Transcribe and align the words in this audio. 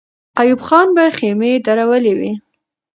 ایوب 0.41 0.61
خان 0.67 0.87
به 0.95 1.03
خېمې 1.17 1.51
درولې 1.65 2.13
وې. 2.19 2.31